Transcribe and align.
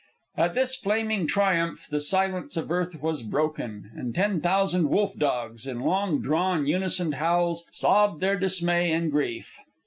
At 0.35 0.55
this 0.55 0.75
flaming 0.77 1.27
triumph 1.27 1.85
the 1.87 2.01
silence 2.01 2.57
of 2.57 2.71
earth 2.71 2.99
was 3.03 3.21
broken, 3.21 3.91
and 3.95 4.15
ten 4.15 4.41
thousand 4.41 4.89
wolf 4.89 5.15
dogs, 5.15 5.67
in 5.67 5.81
long 5.81 6.23
drawn 6.23 6.65
unisoned 6.65 7.13
howls, 7.13 7.67
sobbed 7.71 8.19
their 8.19 8.39
dismay 8.39 8.91
and 8.91 9.11
grief. 9.11 9.57